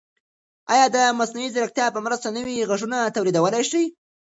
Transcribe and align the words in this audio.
ایا 0.73 0.85
د 0.95 0.97
مصنوعي 1.19 1.47
ځیرکتیا 1.55 1.85
په 1.93 1.99
مرسته 2.05 2.27
نوي 2.37 2.55
غږونه 2.69 2.97
تولیدولای 3.15 3.63
شئ؟ 3.71 3.85